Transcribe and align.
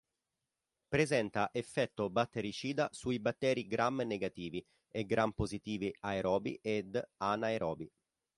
Presenta 0.87 1.51
effetto 1.53 2.09
battericida 2.09 2.89
sui 2.91 3.19
batteri 3.19 3.67
Gram 3.67 4.01
negativi 4.01 4.65
e 4.89 5.05
Gram 5.05 5.29
positivi 5.31 5.95
aerobi 5.99 6.57
ed 6.59 6.99
anaerobi. 7.17 7.87